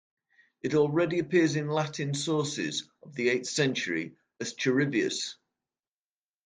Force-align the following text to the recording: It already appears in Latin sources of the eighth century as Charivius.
It 0.63 0.73
already 0.73 1.19
appears 1.19 1.55
in 1.55 1.67
Latin 1.69 2.15
sources 2.15 2.89
of 3.03 3.13
the 3.13 3.29
eighth 3.29 3.45
century 3.47 4.15
as 4.39 4.55
Charivius. 4.55 5.35